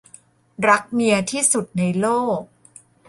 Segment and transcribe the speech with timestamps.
[0.69, 2.07] รักเมียที่สุดในโล
[2.39, 2.41] ก